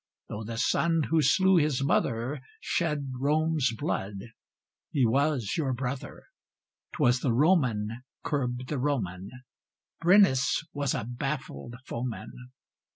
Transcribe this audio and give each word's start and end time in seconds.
Though 0.29 0.43
the 0.43 0.57
son 0.57 1.03
who 1.11 1.21
slew 1.21 1.57
his 1.57 1.83
mother 1.83 2.41
Shed 2.59 3.11
Rome's 3.19 3.71
blood, 3.77 4.15
he 4.89 5.05
was 5.05 5.53
your 5.55 5.73
brother: 5.73 6.23
'Twas 6.95 7.19
the 7.19 7.31
Roman 7.31 8.01
curbed 8.23 8.67
the 8.69 8.79
Roman; 8.79 9.29
Brennus 10.01 10.63
was 10.73 10.95
a 10.95 11.03
baffled 11.05 11.75
foeman. 11.85 12.31